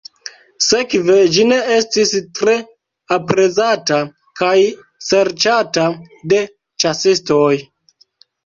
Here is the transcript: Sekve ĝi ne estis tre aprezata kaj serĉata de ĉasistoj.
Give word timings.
Sekve 0.67 1.17
ĝi 1.35 1.43
ne 1.49 1.59
estis 1.75 2.13
tre 2.39 2.55
aprezata 3.17 4.01
kaj 4.41 4.57
serĉata 5.11 5.87
de 6.33 6.41
ĉasistoj. 6.85 7.55